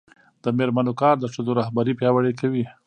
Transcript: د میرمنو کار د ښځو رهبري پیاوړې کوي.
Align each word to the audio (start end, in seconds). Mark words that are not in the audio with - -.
د 0.43 0.45
میرمنو 0.57 0.93
کار 1.01 1.15
د 1.19 1.25
ښځو 1.33 1.51
رهبري 1.61 1.93
پیاوړې 1.99 2.33
کوي. 2.39 2.63